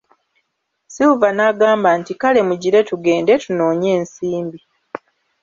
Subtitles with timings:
[0.93, 4.59] Silver n'agamba nti Kale mugire tugende tunoonye ensimbi.